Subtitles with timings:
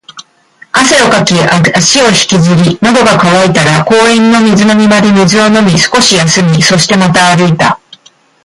[0.71, 1.35] 汗をかき、
[1.75, 7.79] 足を引きずり、喉が渇いたら公園の水飲み場で水を飲み、少し休み、そしてまた歩いた